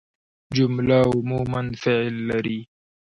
جمله 0.57 0.99
عموماً 1.19 1.61
فعل 1.83 2.15
لري. 2.29 2.59